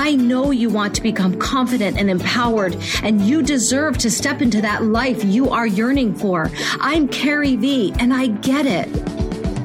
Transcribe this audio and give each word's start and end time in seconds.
I 0.00 0.14
know 0.14 0.50
you 0.50 0.70
want 0.70 0.94
to 0.94 1.02
become 1.02 1.38
confident 1.38 1.98
and 1.98 2.08
empowered, 2.08 2.74
and 3.02 3.20
you 3.20 3.42
deserve 3.42 3.98
to 3.98 4.10
step 4.10 4.40
into 4.40 4.62
that 4.62 4.82
life 4.82 5.22
you 5.22 5.50
are 5.50 5.66
yearning 5.66 6.14
for. 6.14 6.50
I'm 6.80 7.06
Carrie 7.06 7.56
V, 7.56 7.92
and 7.98 8.14
I 8.14 8.28
get 8.28 8.64
it. 8.64 8.88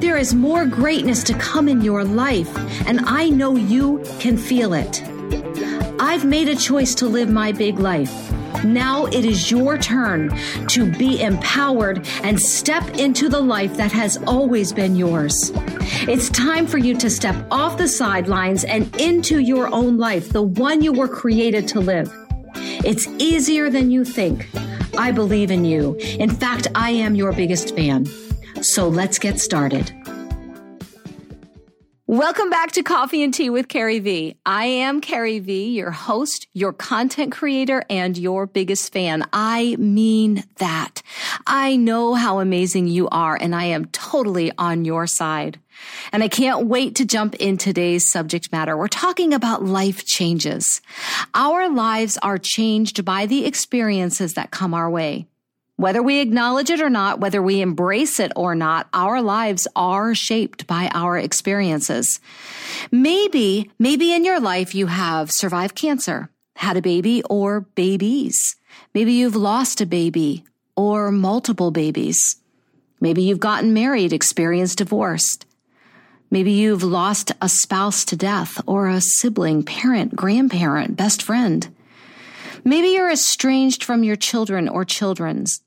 There 0.02 0.18
is 0.18 0.34
more 0.34 0.66
greatness 0.66 1.22
to 1.24 1.38
come 1.38 1.70
in 1.70 1.80
your 1.80 2.04
life, 2.04 2.54
and 2.86 3.00
I 3.06 3.30
know 3.30 3.56
you 3.56 4.04
can 4.20 4.36
feel 4.36 4.74
it. 4.74 5.02
I've 5.98 6.26
made 6.26 6.50
a 6.50 6.56
choice 6.56 6.94
to 6.96 7.06
live 7.06 7.30
my 7.30 7.52
big 7.52 7.78
life. 7.78 8.12
Now 8.72 9.06
it 9.06 9.24
is 9.24 9.50
your 9.50 9.78
turn 9.78 10.30
to 10.68 10.90
be 10.90 11.22
empowered 11.22 12.06
and 12.22 12.40
step 12.40 12.98
into 12.98 13.28
the 13.28 13.40
life 13.40 13.76
that 13.76 13.92
has 13.92 14.16
always 14.26 14.72
been 14.72 14.96
yours. 14.96 15.52
It's 16.08 16.28
time 16.30 16.66
for 16.66 16.78
you 16.78 16.96
to 16.96 17.08
step 17.08 17.36
off 17.50 17.78
the 17.78 17.88
sidelines 17.88 18.64
and 18.64 18.94
into 19.00 19.38
your 19.38 19.68
own 19.68 19.98
life, 19.98 20.30
the 20.30 20.42
one 20.42 20.82
you 20.82 20.92
were 20.92 21.08
created 21.08 21.68
to 21.68 21.80
live. 21.80 22.12
It's 22.84 23.06
easier 23.18 23.70
than 23.70 23.90
you 23.90 24.04
think. 24.04 24.48
I 24.98 25.12
believe 25.12 25.50
in 25.50 25.64
you. 25.64 25.94
In 26.18 26.30
fact, 26.30 26.68
I 26.74 26.90
am 26.90 27.14
your 27.14 27.32
biggest 27.32 27.74
fan. 27.74 28.06
So 28.62 28.88
let's 28.88 29.18
get 29.18 29.40
started. 29.40 29.92
Welcome 32.08 32.50
back 32.50 32.70
to 32.72 32.84
Coffee 32.84 33.24
and 33.24 33.34
Tea 33.34 33.50
with 33.50 33.66
Carrie 33.66 33.98
V. 33.98 34.36
I 34.46 34.66
am 34.66 35.00
Carrie 35.00 35.40
V, 35.40 35.70
your 35.70 35.90
host, 35.90 36.46
your 36.52 36.72
content 36.72 37.32
creator, 37.32 37.82
and 37.90 38.16
your 38.16 38.46
biggest 38.46 38.92
fan. 38.92 39.24
I 39.32 39.74
mean 39.74 40.44
that. 40.58 41.02
I 41.48 41.74
know 41.74 42.14
how 42.14 42.38
amazing 42.38 42.86
you 42.86 43.08
are, 43.08 43.34
and 43.34 43.56
I 43.56 43.64
am 43.64 43.86
totally 43.86 44.52
on 44.56 44.84
your 44.84 45.08
side. 45.08 45.58
And 46.12 46.22
I 46.22 46.28
can't 46.28 46.68
wait 46.68 46.94
to 46.94 47.04
jump 47.04 47.34
in 47.40 47.58
today's 47.58 48.08
subject 48.08 48.52
matter. 48.52 48.76
We're 48.76 48.86
talking 48.86 49.34
about 49.34 49.64
life 49.64 50.04
changes. 50.04 50.80
Our 51.34 51.68
lives 51.68 52.18
are 52.22 52.38
changed 52.38 53.04
by 53.04 53.26
the 53.26 53.44
experiences 53.46 54.34
that 54.34 54.52
come 54.52 54.74
our 54.74 54.88
way. 54.88 55.26
Whether 55.78 56.02
we 56.02 56.20
acknowledge 56.20 56.70
it 56.70 56.80
or 56.80 56.88
not, 56.88 57.20
whether 57.20 57.42
we 57.42 57.60
embrace 57.60 58.18
it 58.18 58.32
or 58.34 58.54
not, 58.54 58.88
our 58.94 59.20
lives 59.20 59.68
are 59.76 60.14
shaped 60.14 60.66
by 60.66 60.90
our 60.94 61.18
experiences. 61.18 62.18
Maybe, 62.90 63.70
maybe 63.78 64.14
in 64.14 64.24
your 64.24 64.40
life 64.40 64.74
you 64.74 64.86
have 64.86 65.30
survived 65.30 65.74
cancer, 65.74 66.30
had 66.56 66.78
a 66.78 66.82
baby 66.82 67.22
or 67.28 67.60
babies. 67.60 68.56
Maybe 68.94 69.12
you've 69.12 69.36
lost 69.36 69.82
a 69.82 69.86
baby 69.86 70.44
or 70.76 71.12
multiple 71.12 71.70
babies. 71.70 72.36
Maybe 72.98 73.22
you've 73.22 73.40
gotten 73.40 73.74
married, 73.74 74.14
experienced 74.14 74.78
divorce. 74.78 75.38
Maybe 76.30 76.52
you've 76.52 76.82
lost 76.82 77.32
a 77.42 77.50
spouse 77.50 78.06
to 78.06 78.16
death 78.16 78.62
or 78.66 78.88
a 78.88 79.02
sibling, 79.02 79.62
parent, 79.62 80.16
grandparent, 80.16 80.96
best 80.96 81.22
friend. 81.22 81.68
Maybe 82.64 82.88
you're 82.88 83.10
estranged 83.10 83.84
from 83.84 84.02
your 84.02 84.16
children 84.16 84.70
or 84.70 84.86
children's. 84.86 85.60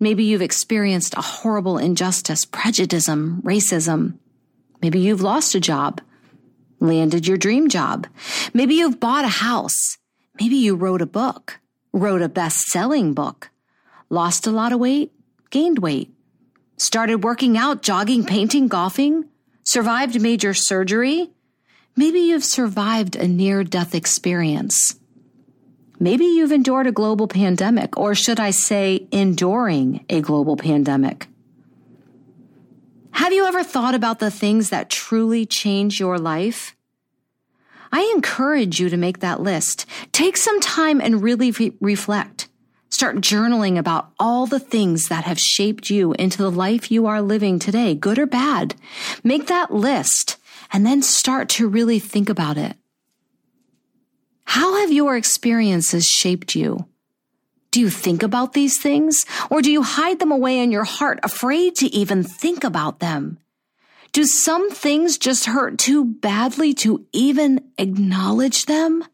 Maybe 0.00 0.24
you've 0.24 0.42
experienced 0.42 1.14
a 1.16 1.22
horrible 1.22 1.76
injustice, 1.76 2.44
prejudice, 2.44 3.08
racism. 3.08 4.18
Maybe 4.80 5.00
you've 5.00 5.22
lost 5.22 5.54
a 5.56 5.60
job, 5.60 6.00
landed 6.78 7.26
your 7.26 7.36
dream 7.36 7.68
job. 7.68 8.06
Maybe 8.54 8.74
you've 8.74 9.00
bought 9.00 9.24
a 9.24 9.28
house. 9.28 9.98
Maybe 10.40 10.56
you 10.56 10.76
wrote 10.76 11.02
a 11.02 11.06
book, 11.06 11.58
wrote 11.92 12.22
a 12.22 12.28
best 12.28 12.66
selling 12.66 13.12
book, 13.12 13.50
lost 14.08 14.46
a 14.46 14.52
lot 14.52 14.72
of 14.72 14.78
weight, 14.78 15.12
gained 15.50 15.80
weight, 15.80 16.14
started 16.76 17.24
working 17.24 17.58
out, 17.58 17.82
jogging, 17.82 18.24
painting, 18.24 18.68
golfing, 18.68 19.24
survived 19.64 20.20
major 20.20 20.54
surgery. 20.54 21.30
Maybe 21.96 22.20
you've 22.20 22.44
survived 22.44 23.16
a 23.16 23.26
near 23.26 23.64
death 23.64 23.96
experience. 23.96 24.97
Maybe 26.00 26.24
you've 26.24 26.52
endured 26.52 26.86
a 26.86 26.92
global 26.92 27.26
pandemic, 27.26 27.96
or 27.96 28.14
should 28.14 28.38
I 28.38 28.50
say, 28.50 29.06
enduring 29.10 30.04
a 30.08 30.20
global 30.20 30.56
pandemic. 30.56 31.26
Have 33.12 33.32
you 33.32 33.46
ever 33.46 33.64
thought 33.64 33.96
about 33.96 34.20
the 34.20 34.30
things 34.30 34.70
that 34.70 34.90
truly 34.90 35.44
change 35.44 35.98
your 35.98 36.18
life? 36.18 36.76
I 37.90 38.12
encourage 38.14 38.78
you 38.78 38.88
to 38.90 38.96
make 38.96 39.20
that 39.20 39.40
list. 39.40 39.86
Take 40.12 40.36
some 40.36 40.60
time 40.60 41.00
and 41.00 41.22
really 41.22 41.50
re- 41.50 41.72
reflect. 41.80 42.48
Start 42.90 43.16
journaling 43.16 43.76
about 43.76 44.12
all 44.20 44.46
the 44.46 44.60
things 44.60 45.08
that 45.08 45.24
have 45.24 45.38
shaped 45.38 45.90
you 45.90 46.12
into 46.12 46.38
the 46.38 46.50
life 46.50 46.90
you 46.90 47.06
are 47.06 47.20
living 47.20 47.58
today, 47.58 47.94
good 47.94 48.18
or 48.18 48.26
bad. 48.26 48.74
Make 49.24 49.48
that 49.48 49.72
list 49.72 50.36
and 50.72 50.86
then 50.86 51.02
start 51.02 51.48
to 51.50 51.68
really 51.68 51.98
think 51.98 52.28
about 52.28 52.56
it. 52.56 52.76
How 54.48 54.80
have 54.80 54.90
your 54.90 55.14
experiences 55.14 56.06
shaped 56.06 56.54
you? 56.54 56.86
Do 57.70 57.80
you 57.80 57.90
think 57.90 58.22
about 58.22 58.54
these 58.54 58.80
things 58.80 59.26
or 59.50 59.60
do 59.60 59.70
you 59.70 59.82
hide 59.82 60.20
them 60.20 60.32
away 60.32 60.60
in 60.60 60.72
your 60.72 60.84
heart, 60.84 61.20
afraid 61.22 61.76
to 61.76 61.86
even 61.94 62.22
think 62.22 62.64
about 62.64 62.98
them? 62.98 63.36
Do 64.12 64.24
some 64.24 64.70
things 64.70 65.18
just 65.18 65.44
hurt 65.44 65.76
too 65.76 66.02
badly 66.02 66.72
to 66.76 67.04
even 67.12 67.60
acknowledge 67.76 68.64
them? 68.64 69.04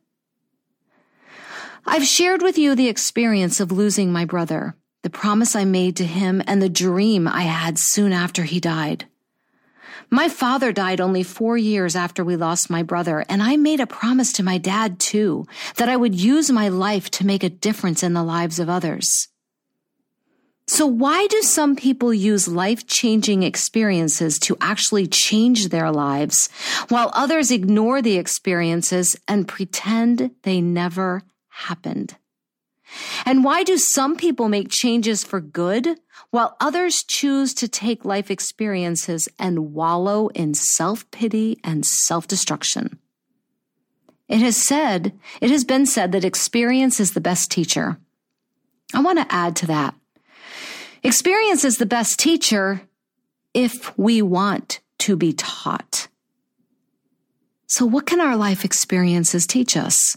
I've 1.85 2.07
shared 2.07 2.41
with 2.41 2.57
you 2.57 2.77
the 2.77 2.89
experience 2.89 3.59
of 3.59 3.73
losing 3.73 4.13
my 4.13 4.25
brother, 4.25 4.77
the 5.03 5.11
promise 5.11 5.57
I 5.57 5.65
made 5.65 5.97
to 5.97 6.07
him, 6.07 6.43
and 6.47 6.63
the 6.63 6.69
dream 6.69 7.27
I 7.27 7.43
had 7.43 7.77
soon 7.77 8.13
after 8.13 8.45
he 8.45 8.61
died. 8.61 9.07
My 10.11 10.29
father 10.29 10.73
died 10.73 11.01
only 11.01 11.23
four 11.23 11.57
years 11.57 11.97
after 11.97 12.25
we 12.25 12.37
lost 12.37 12.71
my 12.71 12.83
brother, 12.83 13.25
and 13.29 13.43
I 13.43 13.57
made 13.57 13.81
a 13.81 13.87
promise 13.87 14.33
to 14.35 14.43
my 14.43 14.59
dad 14.59 14.99
too, 14.99 15.47
that 15.77 15.89
I 15.89 15.97
would 15.97 16.15
use 16.15 16.51
my 16.51 16.69
life 16.69 17.11
to 17.13 17.27
make 17.27 17.43
a 17.43 17.51
difference 17.51 18.03
in 18.03 18.13
the 18.13 18.23
lives 18.23 18.59
of 18.59 18.69
others. 18.69 19.29
So 20.67 20.87
why 20.87 21.27
do 21.27 21.43
some 21.43 21.77
people 21.77 22.15
use 22.15 22.49
life-changing 22.49 23.43
experiences 23.43 24.39
to 24.41 24.57
actually 24.63 25.07
change 25.07 25.69
their 25.69 25.91
lives, 25.91 26.49
while 26.89 27.11
others 27.13 27.51
ignore 27.51 28.01
the 28.01 28.17
experiences 28.17 29.15
and 29.29 29.47
pretend 29.47 30.31
they 30.43 30.63
never 30.63 31.23
happened? 31.49 32.17
And 33.25 33.45
why 33.45 33.63
do 33.63 33.79
some 33.79 34.17
people 34.17 34.49
make 34.49 34.69
changes 34.69 35.25
for 35.25 35.41
good 35.41 35.99
while 36.31 36.57
others 36.61 37.05
choose 37.07 37.55
to 37.55 37.69
take 37.69 38.05
life 38.05 38.31
experiences 38.31 39.29
and 39.39 39.73
wallow 39.73 40.29
in 40.29 40.55
self 40.55 41.11
pity 41.11 41.59
and 41.65 41.85
self 41.85 42.27
destruction? 42.27 42.99
It 44.29 44.41
has 44.41 44.57
said, 44.57 45.19
it 45.41 45.51
has 45.51 45.65
been 45.65 45.87
said 45.87 46.13
that 46.13 46.25
experience 46.25 46.99
is 46.99 47.13
the 47.13 47.21
best 47.21 47.51
teacher. 47.51 47.99
I 48.95 49.01
want 49.01 49.19
to 49.19 49.35
add 49.35 49.57
to 49.57 49.67
that. 49.67 49.95
Experience 51.03 51.65
is 51.65 51.77
the 51.77 51.87
best 51.87 52.19
teacher 52.19 52.83
if 53.53 53.97
we 53.99 54.23
want 54.23 54.81
to 55.01 55.17
be 55.17 55.33
taught. 55.33 56.09
So, 57.67 57.85
what 57.85 58.07
can 58.07 58.21
our 58.21 58.37
life 58.37 58.65
experiences 58.65 59.47
teach 59.47 59.77
us? 59.77 60.17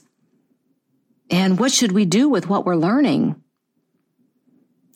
And 1.29 1.59
what 1.59 1.71
should 1.71 1.91
we 1.91 2.05
do 2.05 2.29
with 2.29 2.47
what 2.47 2.65
we're 2.65 2.75
learning? 2.75 3.41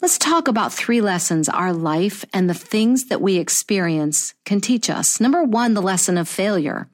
Let's 0.02 0.18
talk 0.18 0.48
about 0.48 0.74
three 0.74 1.02
lessons 1.02 1.48
our 1.48 1.74
life 1.74 2.26
and 2.34 2.50
the 2.50 2.56
things 2.56 3.06
that 3.06 3.22
we 3.22 3.38
experience 3.38 4.34
can 4.46 4.60
teach 4.60 4.90
us. 4.90 5.20
Number 5.20 5.44
one, 5.44 5.74
the 5.74 5.82
lesson 5.82 6.18
of 6.18 6.28
failure 6.28 6.90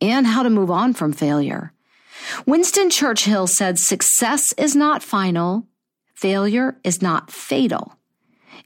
and 0.00 0.26
how 0.26 0.42
to 0.42 0.50
move 0.50 0.70
on 0.70 0.92
from 0.92 1.12
failure. 1.12 1.72
Winston 2.46 2.90
Churchill 2.90 3.46
said, 3.46 3.78
success 3.78 4.52
is 4.52 4.76
not 4.76 5.02
final. 5.02 5.66
Failure 6.14 6.78
is 6.84 7.02
not 7.02 7.30
fatal. 7.30 7.96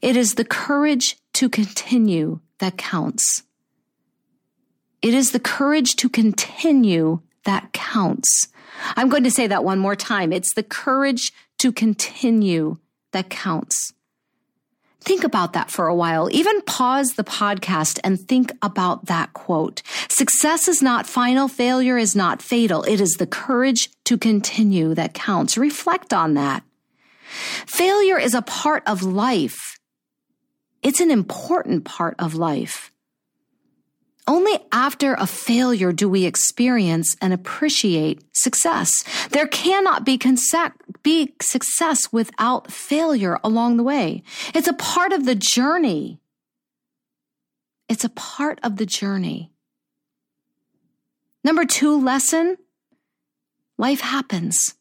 It 0.02 0.16
is 0.16 0.34
the 0.34 0.44
courage 0.44 1.16
to 1.34 1.48
continue 1.48 2.40
that 2.58 2.76
counts. 2.76 3.44
It 5.00 5.14
is 5.14 5.30
the 5.30 5.40
courage 5.40 5.96
to 5.96 6.08
continue 6.08 7.20
that 7.44 7.72
counts. 7.72 8.48
I'm 8.96 9.08
going 9.08 9.24
to 9.24 9.30
say 9.30 9.46
that 9.46 9.64
one 9.64 9.78
more 9.78 9.96
time. 9.96 10.32
It's 10.32 10.54
the 10.54 10.62
courage 10.62 11.32
to 11.58 11.72
continue 11.72 12.78
that 13.12 13.30
counts. 13.30 13.92
Think 15.00 15.24
about 15.24 15.52
that 15.52 15.70
for 15.70 15.86
a 15.86 15.94
while. 15.94 16.28
Even 16.32 16.60
pause 16.62 17.12
the 17.12 17.24
podcast 17.24 17.98
and 18.04 18.20
think 18.20 18.52
about 18.62 19.06
that 19.06 19.32
quote. 19.32 19.82
Success 20.08 20.68
is 20.68 20.82
not 20.82 21.06
final. 21.06 21.48
Failure 21.48 21.96
is 21.96 22.16
not 22.16 22.42
fatal. 22.42 22.82
It 22.82 23.00
is 23.00 23.14
the 23.14 23.26
courage 23.26 23.90
to 24.04 24.18
continue 24.18 24.94
that 24.94 25.14
counts. 25.14 25.56
Reflect 25.56 26.12
on 26.12 26.34
that. 26.34 26.62
Failure 27.66 28.18
is 28.18 28.34
a 28.34 28.42
part 28.42 28.82
of 28.86 29.02
life. 29.02 29.78
It's 30.82 31.00
an 31.00 31.10
important 31.10 31.84
part 31.84 32.16
of 32.18 32.34
life. 32.34 32.92
Only 34.28 34.58
after 34.72 35.14
a 35.14 35.26
failure 35.26 35.90
do 35.90 36.06
we 36.06 36.26
experience 36.26 37.16
and 37.22 37.32
appreciate 37.32 38.22
success. 38.36 39.02
There 39.30 39.46
cannot 39.46 40.04
be, 40.04 40.20
be 41.02 41.34
success 41.40 42.12
without 42.12 42.70
failure 42.70 43.40
along 43.42 43.78
the 43.78 43.82
way. 43.82 44.22
It's 44.54 44.68
a 44.68 44.74
part 44.74 45.14
of 45.14 45.24
the 45.24 45.34
journey. 45.34 46.20
It's 47.88 48.04
a 48.04 48.10
part 48.10 48.60
of 48.62 48.76
the 48.76 48.84
journey. 48.84 49.50
Number 51.42 51.64
two 51.64 51.98
lesson 51.98 52.58
life 53.78 54.02
happens. 54.02 54.74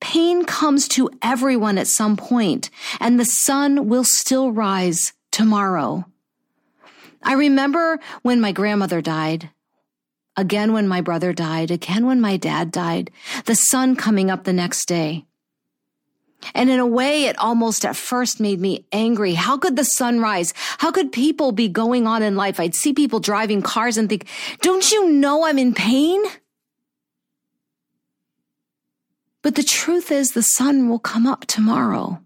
Pain 0.00 0.46
comes 0.46 0.88
to 0.88 1.10
everyone 1.20 1.76
at 1.76 1.88
some 1.88 2.16
point, 2.16 2.70
and 3.00 3.20
the 3.20 3.26
sun 3.26 3.86
will 3.88 4.04
still 4.04 4.50
rise 4.50 5.12
tomorrow. 5.30 6.06
I 7.22 7.34
remember 7.34 7.98
when 8.22 8.40
my 8.40 8.52
grandmother 8.52 9.00
died, 9.00 9.50
again 10.36 10.72
when 10.72 10.88
my 10.88 11.00
brother 11.00 11.32
died, 11.32 11.70
again 11.70 12.06
when 12.06 12.20
my 12.20 12.36
dad 12.36 12.70
died, 12.70 13.10
the 13.44 13.54
sun 13.54 13.96
coming 13.96 14.30
up 14.30 14.44
the 14.44 14.52
next 14.52 14.86
day. 14.86 15.24
And 16.54 16.70
in 16.70 16.78
a 16.78 16.86
way, 16.86 17.24
it 17.24 17.38
almost 17.38 17.84
at 17.84 17.96
first 17.96 18.38
made 18.38 18.60
me 18.60 18.86
angry. 18.92 19.34
How 19.34 19.58
could 19.58 19.74
the 19.74 19.84
sun 19.84 20.20
rise? 20.20 20.54
How 20.78 20.92
could 20.92 21.10
people 21.10 21.50
be 21.50 21.68
going 21.68 22.06
on 22.06 22.22
in 22.22 22.36
life? 22.36 22.60
I'd 22.60 22.76
see 22.76 22.92
people 22.92 23.18
driving 23.18 23.60
cars 23.60 23.96
and 23.96 24.08
think, 24.08 24.26
don't 24.62 24.90
you 24.92 25.10
know 25.10 25.44
I'm 25.44 25.58
in 25.58 25.74
pain? 25.74 26.22
But 29.42 29.56
the 29.56 29.64
truth 29.64 30.12
is 30.12 30.30
the 30.30 30.42
sun 30.42 30.88
will 30.88 30.98
come 30.98 31.26
up 31.26 31.46
tomorrow. 31.46 32.20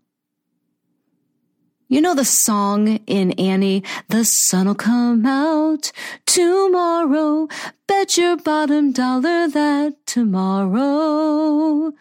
You 1.93 2.01
know 2.01 2.15
the 2.15 2.25
song 2.25 2.89
in 3.07 3.33
Annie, 3.33 3.83
the 4.09 4.25
sun'll 4.25 4.75
come 4.75 5.27
out 5.27 5.93
tomorrow. 6.25 7.49
Bet 7.87 8.17
your 8.17 8.39
bottom 8.39 8.93
dollar 8.93 9.47
that 9.49 9.97
tomorrow 10.07 11.93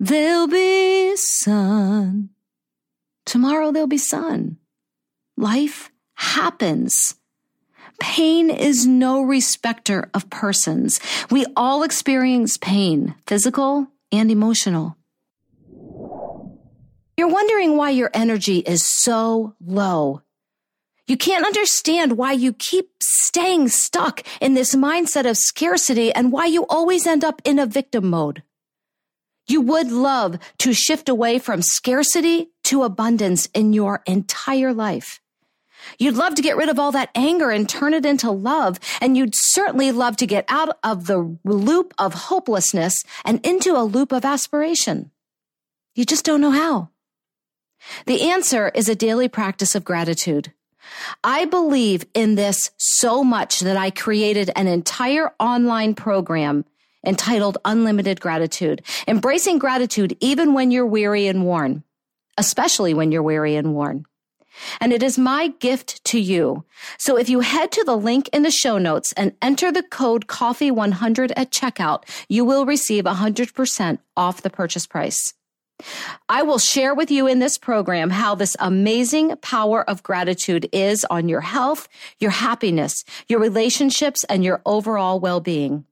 there'll 0.00 0.48
be 0.48 1.14
sun. 1.16 2.30
Tomorrow 3.26 3.70
there'll 3.70 3.86
be 3.86 3.98
sun. 3.98 4.56
Life 5.36 5.90
happens. 6.14 7.16
Pain 8.00 8.48
is 8.48 8.86
no 8.86 9.20
respecter 9.20 10.08
of 10.14 10.30
persons. 10.30 10.98
We 11.30 11.44
all 11.54 11.82
experience 11.82 12.56
pain, 12.56 13.14
physical 13.26 13.88
and 14.10 14.30
emotional. 14.30 14.96
You're 17.16 17.28
wondering 17.28 17.76
why 17.76 17.90
your 17.90 18.10
energy 18.12 18.58
is 18.58 18.84
so 18.84 19.54
low. 19.64 20.22
You 21.06 21.16
can't 21.16 21.44
understand 21.46 22.16
why 22.16 22.32
you 22.32 22.52
keep 22.52 22.90
staying 23.02 23.68
stuck 23.68 24.22
in 24.40 24.54
this 24.54 24.74
mindset 24.74 25.28
of 25.28 25.36
scarcity 25.36 26.12
and 26.12 26.32
why 26.32 26.46
you 26.46 26.66
always 26.66 27.06
end 27.06 27.24
up 27.24 27.42
in 27.44 27.58
a 27.58 27.66
victim 27.66 28.08
mode. 28.08 28.42
You 29.46 29.60
would 29.60 29.92
love 29.92 30.38
to 30.58 30.72
shift 30.72 31.08
away 31.08 31.38
from 31.38 31.60
scarcity 31.60 32.50
to 32.64 32.82
abundance 32.82 33.46
in 33.54 33.74
your 33.74 34.02
entire 34.06 34.72
life. 34.72 35.20
You'd 35.98 36.16
love 36.16 36.34
to 36.36 36.42
get 36.42 36.56
rid 36.56 36.70
of 36.70 36.78
all 36.78 36.92
that 36.92 37.10
anger 37.14 37.50
and 37.50 37.68
turn 37.68 37.92
it 37.92 38.06
into 38.06 38.30
love. 38.30 38.80
And 39.02 39.18
you'd 39.18 39.34
certainly 39.34 39.92
love 39.92 40.16
to 40.16 40.26
get 40.26 40.46
out 40.48 40.78
of 40.82 41.06
the 41.06 41.36
loop 41.44 41.92
of 41.98 42.14
hopelessness 42.14 43.04
and 43.24 43.44
into 43.44 43.76
a 43.76 43.84
loop 43.84 44.10
of 44.10 44.24
aspiration. 44.24 45.10
You 45.94 46.06
just 46.06 46.24
don't 46.24 46.40
know 46.40 46.50
how. 46.50 46.88
The 48.06 48.30
answer 48.30 48.70
is 48.74 48.88
a 48.88 48.94
daily 48.94 49.28
practice 49.28 49.74
of 49.74 49.84
gratitude. 49.84 50.52
I 51.22 51.44
believe 51.44 52.04
in 52.14 52.34
this 52.34 52.70
so 52.76 53.24
much 53.24 53.60
that 53.60 53.76
I 53.76 53.90
created 53.90 54.50
an 54.54 54.66
entire 54.66 55.32
online 55.40 55.94
program 55.94 56.64
entitled 57.06 57.58
Unlimited 57.64 58.20
Gratitude, 58.20 58.82
embracing 59.06 59.58
gratitude 59.58 60.16
even 60.20 60.54
when 60.54 60.70
you're 60.70 60.86
weary 60.86 61.26
and 61.26 61.44
worn, 61.44 61.84
especially 62.38 62.94
when 62.94 63.12
you're 63.12 63.22
weary 63.22 63.56
and 63.56 63.74
worn. 63.74 64.06
And 64.80 64.92
it 64.92 65.02
is 65.02 65.18
my 65.18 65.48
gift 65.48 66.04
to 66.04 66.20
you. 66.20 66.64
So 66.96 67.16
if 67.16 67.28
you 67.28 67.40
head 67.40 67.72
to 67.72 67.84
the 67.84 67.96
link 67.96 68.28
in 68.32 68.42
the 68.42 68.50
show 68.50 68.78
notes 68.78 69.12
and 69.16 69.34
enter 69.42 69.72
the 69.72 69.82
code 69.82 70.28
coffee100 70.28 71.32
at 71.36 71.50
checkout, 71.50 72.04
you 72.28 72.44
will 72.44 72.64
receive 72.64 73.04
100% 73.04 73.98
off 74.16 74.42
the 74.42 74.50
purchase 74.50 74.86
price. 74.86 75.34
I 76.28 76.42
will 76.42 76.58
share 76.58 76.94
with 76.94 77.10
you 77.10 77.26
in 77.26 77.40
this 77.40 77.58
program 77.58 78.10
how 78.10 78.34
this 78.34 78.56
amazing 78.60 79.36
power 79.38 79.88
of 79.88 80.02
gratitude 80.02 80.68
is 80.72 81.04
on 81.10 81.28
your 81.28 81.40
health, 81.40 81.88
your 82.18 82.30
happiness, 82.30 83.04
your 83.28 83.40
relationships, 83.40 84.24
and 84.24 84.44
your 84.44 84.62
overall 84.64 85.20
well 85.20 85.40
being. 85.40 85.84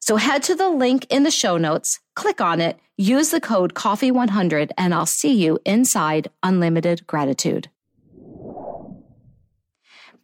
So 0.00 0.16
head 0.16 0.42
to 0.44 0.54
the 0.54 0.68
link 0.68 1.06
in 1.08 1.22
the 1.22 1.30
show 1.30 1.56
notes, 1.56 1.98
click 2.14 2.40
on 2.40 2.60
it, 2.60 2.78
use 2.96 3.30
the 3.30 3.40
code 3.40 3.74
coffee100, 3.74 4.70
and 4.76 4.94
I'll 4.94 5.06
see 5.06 5.32
you 5.32 5.58
inside 5.64 6.28
Unlimited 6.42 7.06
Gratitude. 7.06 7.70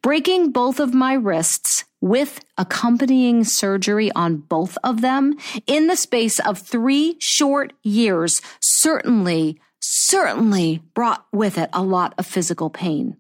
Breaking 0.02 0.50
both 0.50 0.80
of 0.80 0.94
my 0.94 1.12
wrists 1.12 1.84
with 2.00 2.42
accompanying 2.56 3.44
surgery 3.44 4.10
on 4.12 4.38
both 4.38 4.78
of 4.82 5.02
them 5.02 5.36
in 5.66 5.88
the 5.88 5.96
space 5.96 6.38
of 6.38 6.58
three 6.58 7.16
short 7.18 7.74
years 7.82 8.40
certainly, 8.60 9.60
certainly 9.80 10.82
brought 10.94 11.26
with 11.32 11.58
it 11.58 11.68
a 11.74 11.82
lot 11.82 12.14
of 12.16 12.26
physical 12.26 12.70
pain. 12.70 13.18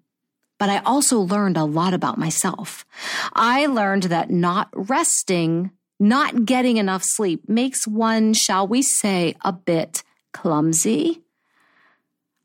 But 0.58 0.70
I 0.70 0.78
also 0.78 1.20
learned 1.20 1.58
a 1.58 1.64
lot 1.64 1.92
about 1.92 2.16
myself. 2.16 2.86
I 3.34 3.66
learned 3.66 4.04
that 4.04 4.30
not 4.30 4.70
resting, 4.72 5.72
not 5.98 6.46
getting 6.46 6.78
enough 6.78 7.02
sleep 7.04 7.46
makes 7.46 7.86
one, 7.86 8.32
shall 8.32 8.66
we 8.66 8.80
say, 8.80 9.34
a 9.42 9.52
bit 9.52 10.02
clumsy. 10.32 11.20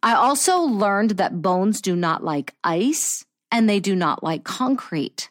I 0.03 0.13
also 0.13 0.59
learned 0.59 1.11
that 1.11 1.41
bones 1.41 1.79
do 1.79 1.95
not 1.95 2.21
like 2.21 2.53
ice 2.65 3.25
and 3.51 3.69
they 3.69 3.79
do 3.79 3.95
not 3.95 4.23
like 4.23 4.43
concrete. 4.43 5.29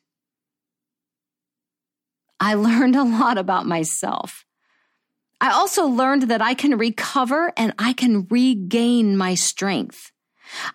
I 2.41 2.55
learned 2.69 2.97
a 2.97 3.05
lot 3.05 3.39
about 3.39 3.67
myself. 3.67 4.45
I 5.41 5.51
also 5.51 5.87
learned 5.87 6.23
that 6.25 6.41
I 6.41 6.55
can 6.55 6.79
recover 6.79 7.53
and 7.57 7.75
I 7.79 7.93
can 7.93 8.27
regain 8.29 9.17
my 9.17 9.35
strength. 9.35 10.13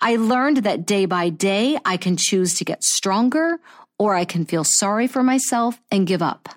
I 0.01 0.15
learned 0.15 0.57
that 0.57 0.85
day 0.85 1.05
by 1.05 1.29
day, 1.29 1.77
I 1.85 1.97
can 1.97 2.17
choose 2.17 2.55
to 2.55 2.65
get 2.65 2.83
stronger 2.83 3.59
or 3.97 4.15
I 4.15 4.25
can 4.25 4.45
feel 4.45 4.63
sorry 4.63 5.07
for 5.07 5.23
myself 5.23 5.79
and 5.91 6.07
give 6.07 6.21
up. 6.21 6.49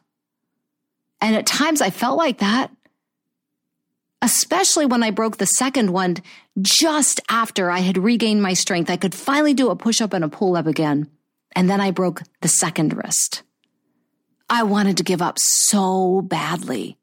And 1.21 1.37
at 1.37 1.47
times 1.47 1.81
I 1.81 1.91
felt 1.91 2.19
like 2.19 2.39
that, 2.39 2.71
especially 4.21 4.87
when 4.87 5.03
I 5.03 5.11
broke 5.11 5.37
the 5.37 5.47
second 5.47 5.93
one 5.93 6.17
just 6.61 7.21
after 7.29 7.71
I 7.71 7.81
had 7.81 7.97
regained 7.97 8.43
my 8.43 8.53
strength. 8.53 8.91
I 8.91 8.97
could 8.97 9.15
finally 9.15 9.55
do 9.55 9.71
a 9.71 9.77
push 9.77 10.01
up 10.01 10.13
and 10.13 10.25
a 10.25 10.29
pull 10.29 10.57
up 10.57 10.67
again. 10.67 11.11
And 11.55 11.69
then 11.69 11.81
I 11.81 11.91
broke 11.91 12.23
the 12.41 12.49
second 12.49 12.95
wrist. 12.95 13.43
I 14.49 14.65
wanted 14.65 14.99
to 14.99 15.05
give 15.05 15.23
up 15.23 15.39
so 15.39 16.21
badly. 16.23 16.99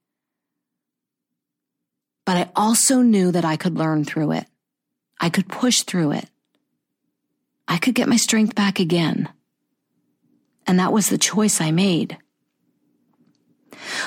But 2.25 2.38
I 2.38 2.51
also 2.56 3.01
knew 3.01 3.32
that 3.32 3.46
I 3.46 3.58
could 3.58 3.75
learn 3.75 4.06
through 4.06 4.34
it. 4.34 4.46
I 5.20 5.29
could 5.29 5.50
push 5.50 5.82
through 5.82 6.12
it. 6.12 6.29
I 7.68 7.77
could 7.77 7.96
get 7.96 8.10
my 8.10 8.18
strength 8.18 8.56
back 8.56 8.79
again. 8.79 9.29
And 10.68 10.79
that 10.79 10.94
was 10.94 11.10
the 11.10 11.18
choice 11.18 11.60
I 11.60 11.72
made. 11.72 12.18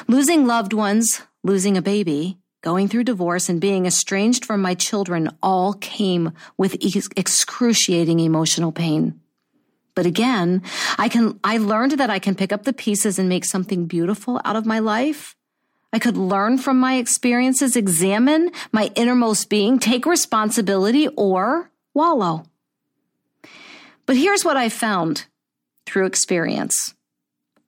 Losing 0.06 0.46
loved 0.46 0.72
ones, 0.72 1.22
losing 1.42 1.76
a 1.76 1.82
baby, 1.82 2.38
going 2.62 2.88
through 2.88 3.04
divorce, 3.04 3.48
and 3.48 3.60
being 3.60 3.86
estranged 3.86 4.44
from 4.44 4.62
my 4.62 4.74
children 4.74 5.28
all 5.42 5.74
came 5.74 6.32
with 6.56 6.76
excruciating 7.16 8.20
emotional 8.20 8.72
pain. 8.72 9.20
But 9.94 10.06
again, 10.06 10.62
I 10.96 11.08
can, 11.08 11.38
I 11.44 11.58
learned 11.58 11.92
that 11.92 12.08
I 12.08 12.18
can 12.18 12.34
pick 12.34 12.52
up 12.52 12.62
the 12.64 12.72
pieces 12.72 13.18
and 13.18 13.28
make 13.28 13.44
something 13.44 13.86
beautiful 13.86 14.40
out 14.44 14.56
of 14.56 14.64
my 14.64 14.78
life. 14.78 15.36
I 15.92 15.98
could 15.98 16.16
learn 16.16 16.56
from 16.56 16.80
my 16.80 16.94
experiences, 16.94 17.76
examine 17.76 18.50
my 18.72 18.90
innermost 18.94 19.50
being, 19.50 19.78
take 19.78 20.06
responsibility 20.06 21.08
or 21.08 21.70
wallow. 21.92 22.44
But 24.06 24.16
here's 24.16 24.44
what 24.44 24.56
I 24.56 24.70
found 24.70 25.26
through 25.84 26.06
experience. 26.06 26.94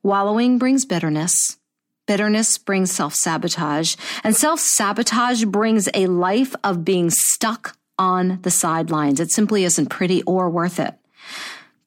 Wallowing 0.02 0.58
brings 0.58 0.86
bitterness. 0.86 1.58
Bitterness 2.06 2.58
brings 2.58 2.90
self 2.92 3.14
sabotage 3.14 3.96
and 4.22 4.36
self 4.36 4.60
sabotage 4.60 5.44
brings 5.44 5.88
a 5.94 6.06
life 6.06 6.54
of 6.62 6.84
being 6.84 7.10
stuck 7.10 7.76
on 7.98 8.40
the 8.42 8.50
sidelines. 8.50 9.20
It 9.20 9.30
simply 9.30 9.64
isn't 9.64 9.86
pretty 9.86 10.22
or 10.24 10.50
worth 10.50 10.78
it. 10.78 10.94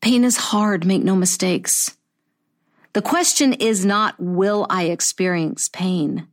Pain 0.01 0.23
is 0.23 0.37
hard, 0.37 0.85
make 0.85 1.03
no 1.03 1.15
mistakes. 1.15 1.97
The 2.93 3.01
question 3.01 3.53
is 3.53 3.85
not, 3.85 4.15
will 4.19 4.65
I 4.69 4.85
experience 4.85 5.69
pain? 5.71 6.27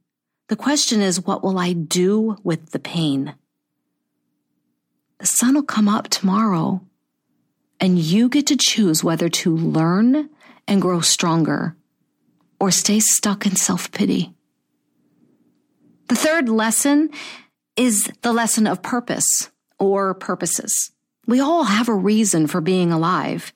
The 0.48 0.56
question 0.56 1.02
is, 1.02 1.20
what 1.20 1.42
will 1.42 1.58
I 1.58 1.72
do 1.72 2.36
with 2.42 2.70
the 2.70 2.78
pain? 2.78 3.34
The 5.18 5.26
sun 5.26 5.54
will 5.54 5.62
come 5.62 5.88
up 5.88 6.08
tomorrow, 6.08 6.80
And 7.80 7.98
you 7.98 8.28
get 8.28 8.46
to 8.46 8.56
choose 8.56 9.04
whether 9.04 9.28
to 9.28 9.54
learn 9.54 10.30
and 10.66 10.80
grow 10.80 11.00
stronger 11.00 11.76
or 12.60 12.70
stay 12.70 13.00
stuck 13.00 13.46
in 13.46 13.56
self 13.56 13.90
pity. 13.92 14.34
The 16.08 16.16
third 16.16 16.48
lesson 16.48 17.10
is 17.76 18.10
the 18.22 18.32
lesson 18.32 18.66
of 18.66 18.82
purpose 18.82 19.50
or 19.78 20.14
purposes. 20.14 20.92
We 21.26 21.40
all 21.40 21.64
have 21.64 21.88
a 21.88 21.94
reason 21.94 22.46
for 22.46 22.60
being 22.60 22.92
alive. 22.92 23.52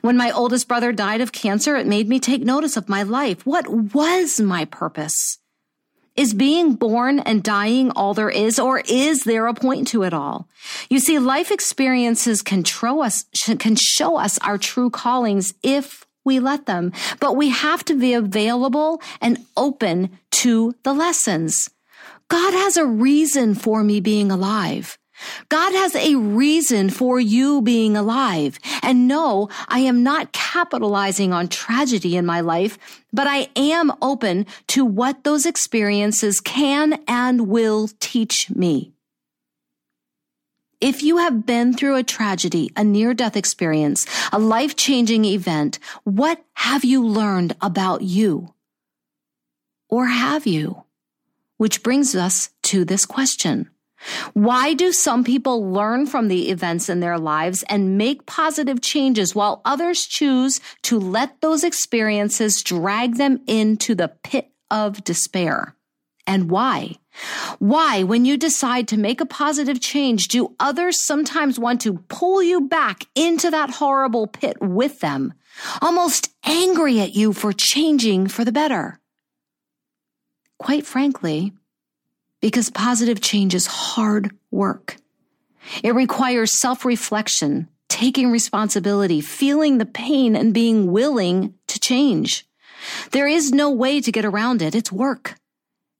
When 0.00 0.16
my 0.16 0.30
oldest 0.30 0.68
brother 0.68 0.92
died 0.92 1.20
of 1.20 1.32
cancer, 1.32 1.76
it 1.76 1.86
made 1.86 2.08
me 2.08 2.20
take 2.20 2.42
notice 2.42 2.76
of 2.76 2.88
my 2.88 3.02
life. 3.02 3.44
What 3.44 3.68
was 3.68 4.40
my 4.40 4.64
purpose? 4.64 5.38
Is 6.14 6.32
being 6.32 6.74
born 6.74 7.18
and 7.18 7.42
dying 7.42 7.90
all 7.90 8.14
there 8.14 8.30
is, 8.30 8.58
or 8.58 8.80
is 8.88 9.24
there 9.24 9.46
a 9.46 9.54
point 9.54 9.88
to 9.88 10.02
it 10.02 10.14
all? 10.14 10.48
You 10.88 10.98
see, 10.98 11.18
life 11.18 11.50
experiences 11.50 12.40
can 12.40 12.64
us, 13.00 13.26
can 13.58 13.76
show 13.76 14.16
us 14.16 14.38
our 14.38 14.56
true 14.56 14.88
callings 14.88 15.52
if 15.62 16.05
we 16.26 16.40
let 16.40 16.66
them, 16.66 16.92
but 17.20 17.36
we 17.36 17.48
have 17.48 17.84
to 17.86 17.94
be 17.94 18.12
available 18.12 19.00
and 19.20 19.38
open 19.56 20.18
to 20.32 20.74
the 20.82 20.92
lessons. 20.92 21.70
God 22.28 22.52
has 22.52 22.76
a 22.76 22.84
reason 22.84 23.54
for 23.54 23.82
me 23.82 24.00
being 24.00 24.30
alive. 24.30 24.98
God 25.48 25.72
has 25.72 25.94
a 25.94 26.16
reason 26.16 26.90
for 26.90 27.18
you 27.18 27.62
being 27.62 27.96
alive. 27.96 28.58
And 28.82 29.08
no, 29.08 29.48
I 29.68 29.78
am 29.80 30.02
not 30.02 30.32
capitalizing 30.32 31.32
on 31.32 31.48
tragedy 31.48 32.16
in 32.16 32.26
my 32.26 32.40
life, 32.40 32.78
but 33.12 33.26
I 33.26 33.48
am 33.56 33.92
open 34.02 34.46
to 34.68 34.84
what 34.84 35.24
those 35.24 35.46
experiences 35.46 36.40
can 36.40 37.02
and 37.08 37.48
will 37.48 37.88
teach 38.00 38.50
me. 38.50 38.92
If 40.80 41.02
you 41.02 41.16
have 41.16 41.46
been 41.46 41.72
through 41.72 41.96
a 41.96 42.02
tragedy, 42.02 42.70
a 42.76 42.84
near 42.84 43.14
death 43.14 43.34
experience, 43.34 44.04
a 44.30 44.38
life 44.38 44.76
changing 44.76 45.24
event, 45.24 45.78
what 46.04 46.44
have 46.52 46.84
you 46.84 47.06
learned 47.06 47.56
about 47.62 48.02
you? 48.02 48.52
Or 49.88 50.06
have 50.06 50.46
you? 50.46 50.84
Which 51.56 51.82
brings 51.82 52.14
us 52.14 52.50
to 52.64 52.84
this 52.84 53.06
question. 53.06 53.70
Why 54.34 54.74
do 54.74 54.92
some 54.92 55.24
people 55.24 55.72
learn 55.72 56.04
from 56.04 56.28
the 56.28 56.50
events 56.50 56.90
in 56.90 57.00
their 57.00 57.18
lives 57.18 57.64
and 57.70 57.96
make 57.96 58.26
positive 58.26 58.82
changes 58.82 59.34
while 59.34 59.62
others 59.64 60.04
choose 60.04 60.60
to 60.82 61.00
let 61.00 61.40
those 61.40 61.64
experiences 61.64 62.62
drag 62.62 63.16
them 63.16 63.40
into 63.46 63.94
the 63.94 64.08
pit 64.22 64.50
of 64.70 65.02
despair? 65.04 65.74
And 66.26 66.50
why? 66.50 66.96
Why, 67.58 68.02
when 68.02 68.24
you 68.24 68.36
decide 68.36 68.88
to 68.88 68.96
make 68.96 69.20
a 69.20 69.26
positive 69.26 69.80
change, 69.80 70.28
do 70.28 70.54
others 70.58 71.04
sometimes 71.04 71.58
want 71.58 71.80
to 71.82 71.98
pull 72.08 72.42
you 72.42 72.68
back 72.68 73.04
into 73.14 73.50
that 73.50 73.70
horrible 73.70 74.26
pit 74.26 74.56
with 74.60 75.00
them, 75.00 75.32
almost 75.80 76.30
angry 76.44 77.00
at 77.00 77.14
you 77.14 77.32
for 77.32 77.52
changing 77.52 78.26
for 78.26 78.44
the 78.44 78.52
better? 78.52 79.00
Quite 80.58 80.86
frankly, 80.86 81.52
because 82.40 82.70
positive 82.70 83.20
change 83.20 83.54
is 83.54 83.66
hard 83.66 84.30
work. 84.50 84.96
It 85.82 85.94
requires 85.94 86.58
self 86.60 86.84
reflection, 86.84 87.68
taking 87.88 88.30
responsibility, 88.30 89.20
feeling 89.20 89.78
the 89.78 89.86
pain, 89.86 90.36
and 90.36 90.52
being 90.52 90.90
willing 90.92 91.54
to 91.68 91.78
change. 91.80 92.46
There 93.10 93.26
is 93.26 93.52
no 93.52 93.70
way 93.70 94.00
to 94.00 94.12
get 94.12 94.24
around 94.24 94.62
it. 94.62 94.74
It's 94.74 94.92
work. 94.92 95.34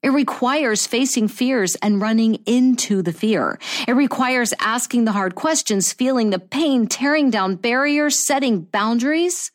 It 0.03 0.09
requires 0.09 0.85
facing 0.85 1.27
fears 1.27 1.75
and 1.81 1.99
running 1.99 2.35
into 2.45 3.01
the 3.01 3.13
fear. 3.13 3.59
It 3.87 3.93
requires 3.93 4.53
asking 4.59 5.05
the 5.05 5.11
hard 5.11 5.35
questions, 5.35 5.91
feeling 5.91 6.29
the 6.29 6.39
pain, 6.39 6.87
tearing 6.87 7.31
down 7.31 7.55
barriers, 7.55 8.25
setting 8.25 8.61
boundaries, 8.61 9.51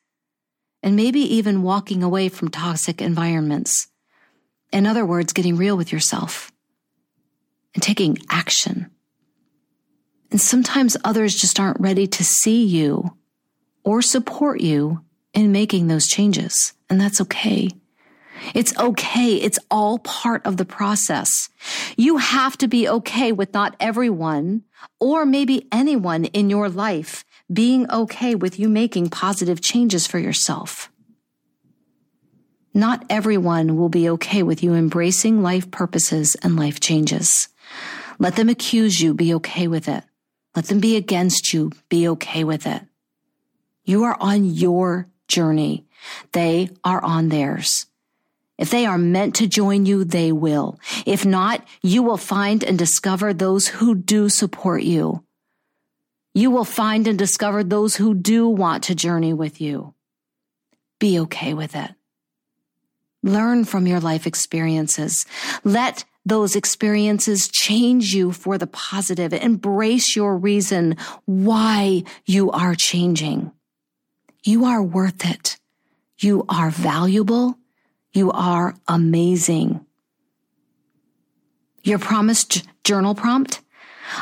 and 0.82 0.96
maybe 0.96 1.20
even 1.20 1.62
walking 1.62 2.02
away 2.02 2.28
from 2.28 2.48
toxic 2.48 3.00
environments. 3.00 3.88
In 4.72 4.86
other 4.86 5.06
words, 5.06 5.32
getting 5.32 5.56
real 5.56 5.76
with 5.76 5.92
yourself 5.92 6.50
and 7.74 7.82
taking 7.82 8.18
action. 8.28 8.90
And 10.32 10.40
sometimes 10.40 10.96
others 11.04 11.34
just 11.34 11.60
aren't 11.60 11.80
ready 11.80 12.06
to 12.06 12.24
see 12.24 12.64
you 12.64 13.16
or 13.84 14.02
support 14.02 14.60
you 14.60 15.04
in 15.34 15.52
making 15.52 15.86
those 15.86 16.06
changes. 16.06 16.72
And 16.90 17.00
that's 17.00 17.20
okay. 17.20 17.68
It's 18.54 18.76
okay. 18.78 19.34
It's 19.36 19.58
all 19.70 19.98
part 19.98 20.44
of 20.46 20.56
the 20.56 20.64
process. 20.64 21.48
You 21.96 22.18
have 22.18 22.56
to 22.58 22.68
be 22.68 22.88
okay 22.88 23.32
with 23.32 23.54
not 23.54 23.76
everyone 23.80 24.64
or 25.00 25.24
maybe 25.24 25.68
anyone 25.70 26.24
in 26.26 26.50
your 26.50 26.68
life 26.68 27.24
being 27.52 27.90
okay 27.90 28.34
with 28.34 28.58
you 28.58 28.68
making 28.68 29.10
positive 29.10 29.60
changes 29.60 30.06
for 30.06 30.18
yourself. 30.18 30.90
Not 32.74 33.04
everyone 33.10 33.76
will 33.76 33.90
be 33.90 34.08
okay 34.10 34.42
with 34.42 34.62
you 34.62 34.74
embracing 34.74 35.42
life 35.42 35.70
purposes 35.70 36.36
and 36.42 36.56
life 36.56 36.80
changes. 36.80 37.48
Let 38.18 38.36
them 38.36 38.48
accuse 38.48 39.00
you, 39.00 39.12
be 39.12 39.34
okay 39.34 39.68
with 39.68 39.88
it. 39.88 40.04
Let 40.56 40.66
them 40.66 40.80
be 40.80 40.96
against 40.96 41.52
you, 41.52 41.72
be 41.88 42.08
okay 42.08 42.44
with 42.44 42.66
it. 42.66 42.82
You 43.84 44.04
are 44.04 44.16
on 44.20 44.44
your 44.44 45.08
journey. 45.28 45.86
They 46.32 46.70
are 46.84 47.02
on 47.02 47.28
theirs. 47.28 47.86
If 48.58 48.70
they 48.70 48.86
are 48.86 48.98
meant 48.98 49.34
to 49.36 49.46
join 49.46 49.86
you, 49.86 50.04
they 50.04 50.30
will. 50.30 50.78
If 51.06 51.24
not, 51.24 51.66
you 51.82 52.02
will 52.02 52.16
find 52.16 52.62
and 52.62 52.78
discover 52.78 53.32
those 53.32 53.66
who 53.66 53.94
do 53.94 54.28
support 54.28 54.82
you. 54.82 55.24
You 56.34 56.50
will 56.50 56.64
find 56.64 57.06
and 57.06 57.18
discover 57.18 57.62
those 57.64 57.96
who 57.96 58.14
do 58.14 58.48
want 58.48 58.84
to 58.84 58.94
journey 58.94 59.32
with 59.32 59.60
you. 59.60 59.94
Be 60.98 61.18
okay 61.20 61.54
with 61.54 61.74
it. 61.74 61.90
Learn 63.22 63.64
from 63.64 63.86
your 63.86 64.00
life 64.00 64.26
experiences. 64.26 65.26
Let 65.64 66.04
those 66.24 66.56
experiences 66.56 67.48
change 67.48 68.14
you 68.14 68.32
for 68.32 68.58
the 68.58 68.66
positive. 68.66 69.32
Embrace 69.32 70.14
your 70.14 70.36
reason 70.36 70.96
why 71.24 72.04
you 72.24 72.50
are 72.50 72.74
changing. 72.76 73.52
You 74.44 74.64
are 74.64 74.82
worth 74.82 75.24
it. 75.24 75.58
You 76.18 76.44
are 76.48 76.70
valuable. 76.70 77.58
You 78.12 78.30
are 78.32 78.74
amazing. 78.88 79.86
Your 81.82 81.98
promised 81.98 82.62
journal 82.84 83.14
prompt. 83.14 83.60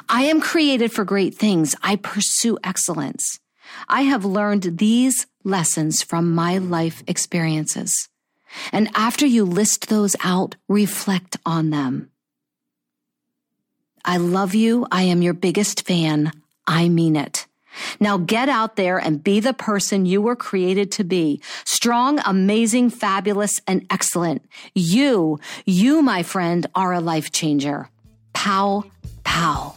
I 0.09 0.23
am 0.23 0.41
created 0.41 0.93
for 0.93 1.05
great 1.05 1.35
things. 1.35 1.75
I 1.83 1.97
pursue 1.97 2.59
excellence. 2.63 3.41
I 3.89 4.03
have 4.03 4.25
learned 4.25 4.79
these 4.79 5.27
lessons 5.45 6.03
from 6.03 6.35
my 6.35 6.59
life 6.59 7.03
experiences. 7.07 8.09
And 8.73 8.91
after 8.95 9.27
you 9.27 9.45
list 9.45 9.89
those 9.89 10.17
out, 10.23 10.57
reflect 10.69 11.37
on 11.45 11.71
them. 11.71 12.11
I 14.05 14.17
love 14.17 14.55
you. 14.55 14.87
I 14.91 15.03
am 15.03 15.23
your 15.23 15.35
biggest 15.35 15.87
fan. 15.87 16.33
I 16.67 16.89
mean 16.89 17.17
it. 17.17 17.47
Now 18.01 18.19
get 18.19 18.49
out 18.49 18.77
there 18.77 18.99
and 18.99 19.23
be 19.23 19.41
the 19.41 19.53
person 19.53 20.07
you 20.07 20.21
were 20.21 20.37
created 20.37 20.91
to 20.93 21.05
be. 21.05 21.41
Strong, 21.83 22.21
amazing, 22.27 22.91
fabulous, 22.91 23.59
and 23.67 23.87
excellent. 23.89 24.43
You, 24.75 25.41
you, 25.65 26.03
my 26.03 26.23
friend, 26.23 26.67
are 26.75 26.93
a 26.93 27.01
life 27.01 27.33
changer. 27.33 27.89
Pow, 28.35 28.85
pow. 29.25 29.77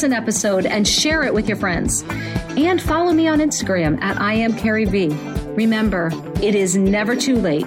an 0.03 0.13
episode 0.13 0.65
and 0.65 0.87
share 0.87 1.23
it 1.23 1.33
with 1.33 1.47
your 1.47 1.57
friends. 1.57 2.03
And 2.57 2.81
follow 2.81 3.13
me 3.13 3.27
on 3.27 3.39
Instagram 3.39 4.01
at 4.01 4.19
I 4.19 4.33
am 4.33 4.55
Carrie 4.57 4.85
V. 4.85 5.09
Remember, 5.55 6.11
it 6.41 6.55
is 6.55 6.75
never 6.75 7.15
too 7.15 7.35
late. 7.35 7.65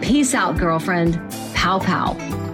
Peace 0.00 0.34
out, 0.34 0.58
girlfriend. 0.58 1.14
Pow 1.54 1.78
pow. 1.78 2.51